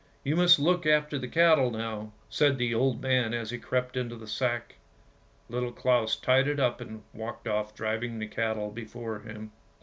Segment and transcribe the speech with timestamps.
[0.23, 4.15] "You must look after the cattle now," said the old man as he crept into
[4.15, 4.77] the sack.
[5.47, 9.51] Little Claus tied it up and walked off driving the cattle before him.